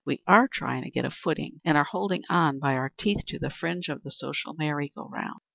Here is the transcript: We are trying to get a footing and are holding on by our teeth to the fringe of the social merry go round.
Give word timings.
We 0.03 0.23
are 0.25 0.47
trying 0.51 0.81
to 0.83 0.89
get 0.89 1.05
a 1.05 1.11
footing 1.11 1.61
and 1.63 1.77
are 1.77 1.83
holding 1.83 2.23
on 2.27 2.57
by 2.57 2.73
our 2.73 2.91
teeth 2.97 3.21
to 3.27 3.37
the 3.37 3.51
fringe 3.51 3.87
of 3.87 4.01
the 4.01 4.09
social 4.09 4.55
merry 4.55 4.89
go 4.95 5.07
round. 5.07 5.41